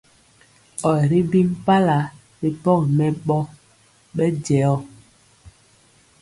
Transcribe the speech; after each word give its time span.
Or 0.89 0.99
ri 1.09 1.19
bi 1.29 1.39
mpala 1.51 1.97
ri 2.39 2.49
pɔgi 2.63 2.89
mɛbɔ 2.97 3.37
bejɛɔ. 4.15 4.75